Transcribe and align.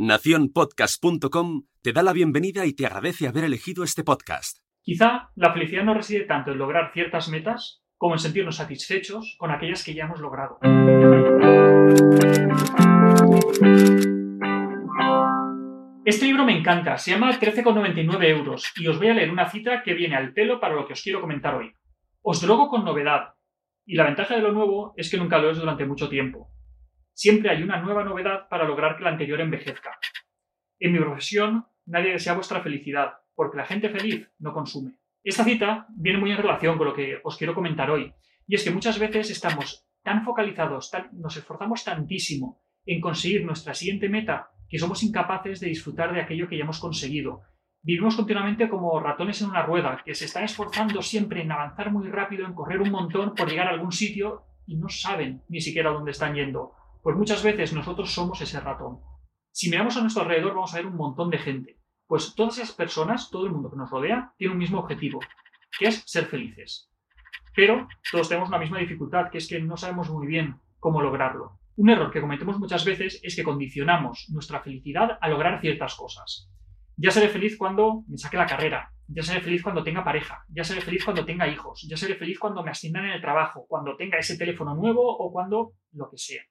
Naciónpodcast.com 0.00 1.62
te 1.82 1.92
da 1.92 2.04
la 2.04 2.12
bienvenida 2.12 2.64
y 2.66 2.72
te 2.72 2.86
agradece 2.86 3.26
haber 3.26 3.42
elegido 3.42 3.82
este 3.82 4.04
podcast. 4.04 4.58
Quizá 4.80 5.30
la 5.34 5.52
felicidad 5.52 5.82
no 5.82 5.92
reside 5.92 6.20
tanto 6.20 6.52
en 6.52 6.58
lograr 6.58 6.92
ciertas 6.92 7.28
metas 7.28 7.82
como 7.96 8.14
en 8.14 8.20
sentirnos 8.20 8.54
satisfechos 8.54 9.34
con 9.40 9.50
aquellas 9.50 9.82
que 9.82 9.94
ya 9.94 10.04
hemos 10.04 10.20
logrado. 10.20 10.60
Este 16.04 16.26
libro 16.26 16.44
me 16.44 16.56
encanta, 16.56 16.96
se 16.96 17.10
llama 17.10 17.32
13,99 17.32 18.24
euros 18.28 18.72
y 18.76 18.86
os 18.86 18.98
voy 18.98 19.08
a 19.08 19.14
leer 19.14 19.32
una 19.32 19.50
cita 19.50 19.82
que 19.82 19.94
viene 19.94 20.14
al 20.14 20.32
pelo 20.32 20.60
para 20.60 20.76
lo 20.76 20.86
que 20.86 20.92
os 20.92 21.02
quiero 21.02 21.20
comentar 21.20 21.56
hoy. 21.56 21.72
Os 22.22 22.40
drogo 22.40 22.68
con 22.68 22.84
novedad. 22.84 23.34
Y 23.84 23.96
la 23.96 24.04
ventaja 24.04 24.36
de 24.36 24.42
lo 24.42 24.52
nuevo 24.52 24.94
es 24.96 25.10
que 25.10 25.16
nunca 25.16 25.38
lo 25.38 25.50
es 25.50 25.58
durante 25.58 25.86
mucho 25.86 26.08
tiempo. 26.08 26.52
Siempre 27.18 27.50
hay 27.50 27.64
una 27.64 27.80
nueva 27.80 28.04
novedad 28.04 28.46
para 28.48 28.64
lograr 28.64 28.96
que 28.96 29.02
la 29.02 29.10
anterior 29.10 29.40
envejezca. 29.40 29.98
En 30.78 30.92
mi 30.92 31.00
profesión, 31.00 31.66
nadie 31.84 32.12
desea 32.12 32.34
vuestra 32.34 32.62
felicidad, 32.62 33.14
porque 33.34 33.56
la 33.56 33.66
gente 33.66 33.88
feliz 33.88 34.30
no 34.38 34.52
consume. 34.52 35.00
Esta 35.24 35.42
cita 35.42 35.88
viene 35.96 36.20
muy 36.20 36.30
en 36.30 36.36
relación 36.36 36.78
con 36.78 36.86
lo 36.86 36.94
que 36.94 37.18
os 37.24 37.36
quiero 37.36 37.56
comentar 37.56 37.90
hoy, 37.90 38.14
y 38.46 38.54
es 38.54 38.62
que 38.62 38.70
muchas 38.70 39.00
veces 39.00 39.30
estamos 39.30 39.84
tan 40.04 40.24
focalizados, 40.24 40.92
nos 41.10 41.36
esforzamos 41.36 41.82
tantísimo 41.82 42.62
en 42.86 43.00
conseguir 43.00 43.44
nuestra 43.44 43.74
siguiente 43.74 44.08
meta, 44.08 44.52
que 44.68 44.78
somos 44.78 45.02
incapaces 45.02 45.58
de 45.58 45.66
disfrutar 45.66 46.14
de 46.14 46.20
aquello 46.20 46.48
que 46.48 46.56
ya 46.56 46.62
hemos 46.62 46.78
conseguido. 46.78 47.42
Vivimos 47.82 48.14
continuamente 48.14 48.68
como 48.68 49.00
ratones 49.00 49.42
en 49.42 49.50
una 49.50 49.64
rueda, 49.64 50.02
que 50.04 50.14
se 50.14 50.26
están 50.26 50.44
esforzando 50.44 51.02
siempre 51.02 51.42
en 51.42 51.50
avanzar 51.50 51.90
muy 51.90 52.06
rápido, 52.06 52.46
en 52.46 52.54
correr 52.54 52.80
un 52.80 52.92
montón 52.92 53.34
por 53.34 53.50
llegar 53.50 53.66
a 53.66 53.70
algún 53.70 53.90
sitio 53.90 54.44
y 54.66 54.76
no 54.76 54.88
saben 54.88 55.42
ni 55.48 55.60
siquiera 55.60 55.90
dónde 55.90 56.12
están 56.12 56.36
yendo. 56.36 56.77
Pues 57.02 57.16
muchas 57.16 57.42
veces 57.42 57.72
nosotros 57.72 58.12
somos 58.12 58.40
ese 58.40 58.60
ratón. 58.60 59.00
Si 59.52 59.70
miramos 59.70 59.96
a 59.96 60.00
nuestro 60.00 60.22
alrededor 60.22 60.54
vamos 60.54 60.74
a 60.74 60.78
ver 60.78 60.86
un 60.86 60.96
montón 60.96 61.30
de 61.30 61.38
gente. 61.38 61.80
Pues 62.06 62.34
todas 62.34 62.58
esas 62.58 62.74
personas, 62.74 63.30
todo 63.30 63.46
el 63.46 63.52
mundo 63.52 63.70
que 63.70 63.76
nos 63.76 63.90
rodea, 63.90 64.32
tiene 64.36 64.52
un 64.52 64.58
mismo 64.58 64.78
objetivo, 64.78 65.20
que 65.78 65.88
es 65.88 66.02
ser 66.06 66.26
felices. 66.26 66.90
Pero 67.54 67.86
todos 68.10 68.28
tenemos 68.28 68.48
una 68.48 68.58
misma 68.58 68.78
dificultad, 68.78 69.30
que 69.30 69.38
es 69.38 69.48
que 69.48 69.60
no 69.60 69.76
sabemos 69.76 70.10
muy 70.10 70.26
bien 70.26 70.56
cómo 70.80 71.00
lograrlo. 71.00 71.60
Un 71.76 71.90
error 71.90 72.10
que 72.10 72.20
cometemos 72.20 72.58
muchas 72.58 72.84
veces 72.84 73.20
es 73.22 73.36
que 73.36 73.44
condicionamos 73.44 74.26
nuestra 74.30 74.60
felicidad 74.60 75.18
a 75.20 75.28
lograr 75.28 75.60
ciertas 75.60 75.94
cosas. 75.94 76.50
Ya 76.96 77.12
seré 77.12 77.28
feliz 77.28 77.56
cuando 77.56 78.04
me 78.08 78.18
saque 78.18 78.36
la 78.36 78.46
carrera, 78.46 78.92
ya 79.06 79.22
seré 79.22 79.40
feliz 79.40 79.62
cuando 79.62 79.84
tenga 79.84 80.02
pareja, 80.02 80.44
ya 80.48 80.64
seré 80.64 80.80
feliz 80.80 81.04
cuando 81.04 81.24
tenga 81.24 81.46
hijos, 81.46 81.86
ya 81.88 81.96
seré 81.96 82.16
feliz 82.16 82.40
cuando 82.40 82.64
me 82.64 82.72
asciendan 82.72 83.04
en 83.04 83.12
el 83.12 83.20
trabajo, 83.20 83.66
cuando 83.68 83.96
tenga 83.96 84.18
ese 84.18 84.36
teléfono 84.36 84.74
nuevo 84.74 85.02
o 85.04 85.30
cuando 85.32 85.74
lo 85.92 86.10
que 86.10 86.18
sea 86.18 86.42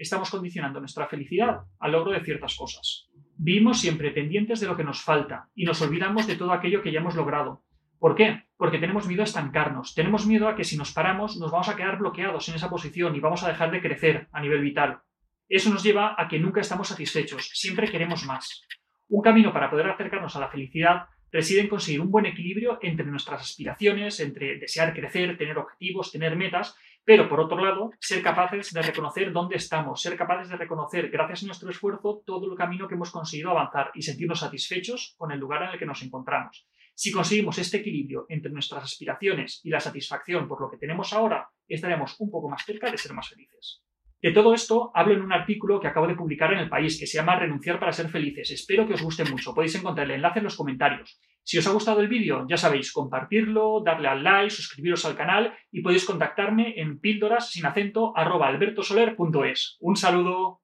estamos 0.00 0.30
condicionando 0.30 0.80
nuestra 0.80 1.06
felicidad 1.06 1.60
al 1.78 1.92
logro 1.92 2.12
de 2.12 2.24
ciertas 2.24 2.56
cosas. 2.56 3.08
Vivimos 3.36 3.80
siempre 3.80 4.10
pendientes 4.10 4.58
de 4.60 4.66
lo 4.66 4.76
que 4.76 4.84
nos 4.84 5.02
falta 5.02 5.48
y 5.54 5.64
nos 5.64 5.80
olvidamos 5.82 6.26
de 6.26 6.36
todo 6.36 6.52
aquello 6.52 6.82
que 6.82 6.90
ya 6.90 7.00
hemos 7.00 7.14
logrado. 7.14 7.62
¿Por 7.98 8.14
qué? 8.14 8.44
Porque 8.56 8.78
tenemos 8.78 9.06
miedo 9.06 9.20
a 9.20 9.24
estancarnos, 9.24 9.94
tenemos 9.94 10.26
miedo 10.26 10.48
a 10.48 10.56
que 10.56 10.64
si 10.64 10.78
nos 10.78 10.92
paramos 10.92 11.36
nos 11.36 11.50
vamos 11.50 11.68
a 11.68 11.76
quedar 11.76 11.98
bloqueados 11.98 12.48
en 12.48 12.54
esa 12.54 12.70
posición 12.70 13.14
y 13.14 13.20
vamos 13.20 13.42
a 13.42 13.48
dejar 13.48 13.70
de 13.70 13.82
crecer 13.82 14.28
a 14.32 14.40
nivel 14.40 14.62
vital. 14.62 15.00
Eso 15.48 15.68
nos 15.68 15.82
lleva 15.82 16.14
a 16.16 16.28
que 16.28 16.38
nunca 16.38 16.62
estamos 16.62 16.88
satisfechos, 16.88 17.50
siempre 17.52 17.90
queremos 17.90 18.24
más. 18.24 18.66
Un 19.08 19.20
camino 19.20 19.52
para 19.52 19.68
poder 19.68 19.90
acercarnos 19.90 20.34
a 20.34 20.40
la 20.40 20.48
felicidad 20.48 21.06
reside 21.32 21.60
en 21.60 21.68
conseguir 21.68 22.00
un 22.00 22.10
buen 22.10 22.26
equilibrio 22.26 22.78
entre 22.82 23.06
nuestras 23.06 23.42
aspiraciones, 23.42 24.20
entre 24.20 24.58
desear 24.58 24.92
crecer, 24.94 25.36
tener 25.36 25.58
objetivos, 25.58 26.12
tener 26.12 26.36
metas 26.36 26.76
pero, 27.04 27.28
por 27.28 27.40
otro 27.40 27.58
lado, 27.64 27.92
ser 27.98 28.22
capaces 28.22 28.72
de 28.72 28.82
reconocer 28.82 29.32
dónde 29.32 29.56
estamos, 29.56 30.00
ser 30.00 30.16
capaces 30.16 30.48
de 30.48 30.56
reconocer, 30.56 31.10
gracias 31.10 31.42
a 31.42 31.46
nuestro 31.46 31.70
esfuerzo, 31.70 32.22
todo 32.26 32.50
el 32.50 32.56
camino 32.56 32.86
que 32.86 32.94
hemos 32.94 33.10
conseguido 33.10 33.50
avanzar 33.50 33.90
y 33.94 34.02
sentirnos 34.02 34.40
satisfechos 34.40 35.14
con 35.16 35.32
el 35.32 35.40
lugar 35.40 35.62
en 35.62 35.70
el 35.70 35.78
que 35.78 35.86
nos 35.86 36.02
encontramos. 36.02 36.68
Si 36.94 37.10
conseguimos 37.10 37.58
este 37.58 37.78
equilibrio 37.78 38.26
entre 38.28 38.52
nuestras 38.52 38.84
aspiraciones 38.84 39.60
y 39.64 39.70
la 39.70 39.80
satisfacción 39.80 40.46
por 40.46 40.60
lo 40.60 40.70
que 40.70 40.76
tenemos 40.76 41.12
ahora, 41.12 41.48
estaremos 41.66 42.14
un 42.20 42.30
poco 42.30 42.48
más 42.50 42.64
cerca 42.64 42.90
de 42.90 42.98
ser 42.98 43.14
más 43.14 43.28
felices. 43.28 43.82
De 44.20 44.32
todo 44.32 44.52
esto 44.52 44.90
hablo 44.94 45.14
en 45.14 45.22
un 45.22 45.32
artículo 45.32 45.80
que 45.80 45.88
acabo 45.88 46.06
de 46.06 46.14
publicar 46.14 46.52
en 46.52 46.58
El 46.58 46.68
País, 46.68 47.00
que 47.00 47.06
se 47.06 47.16
llama 47.16 47.38
Renunciar 47.38 47.80
para 47.80 47.92
ser 47.92 48.10
felices. 48.10 48.50
Espero 48.50 48.86
que 48.86 48.92
os 48.92 49.02
guste 49.02 49.24
mucho. 49.24 49.54
Podéis 49.54 49.74
encontrar 49.76 50.06
el 50.06 50.16
enlace 50.16 50.40
en 50.40 50.44
los 50.44 50.56
comentarios. 50.56 51.18
Si 51.42 51.58
os 51.58 51.66
ha 51.66 51.72
gustado 51.72 52.00
el 52.00 52.08
vídeo, 52.08 52.46
ya 52.48 52.56
sabéis, 52.56 52.92
compartirlo, 52.92 53.82
darle 53.84 54.08
al 54.08 54.22
like, 54.22 54.50
suscribiros 54.50 55.04
al 55.04 55.16
canal 55.16 55.54
y 55.72 55.82
podéis 55.82 56.04
contactarme 56.04 56.74
en 56.76 57.00
píldoras 57.00 57.50
sin 57.50 57.66
acento 57.66 58.12
Un 59.80 59.96
saludo. 59.96 60.60